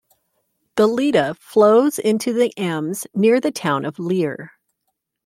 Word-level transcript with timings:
The 0.77 0.87
Leda 0.87 1.35
flows 1.35 1.99
into 1.99 2.33
the 2.33 2.47
Ems 2.59 3.05
near 3.13 3.39
the 3.39 3.51
town 3.51 3.85
of 3.85 3.99
Leer. 3.99 4.51